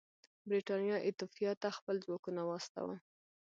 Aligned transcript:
برېټانیا 0.47 0.97
ایتوپیا 1.05 1.51
ته 1.61 1.67
خپل 1.77 1.95
ځواکونه 2.05 2.41
واستول. 2.45 2.91